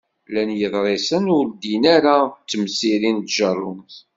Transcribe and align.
Llan 0.27 0.51
yeḍrisen 0.59 1.25
ur 1.37 1.45
ddin 1.49 1.83
ara 1.95 2.17
d 2.25 2.31
temsirin 2.49 3.17
n 3.23 3.25
tjerrumt. 3.27 3.93